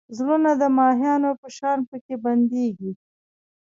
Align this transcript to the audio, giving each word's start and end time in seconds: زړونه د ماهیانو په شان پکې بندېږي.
زړونه 0.17 0.51
د 0.61 0.63
ماهیانو 0.77 1.31
په 1.41 1.47
شان 1.57 1.79
پکې 1.89 2.15
بندېږي. 2.25 2.91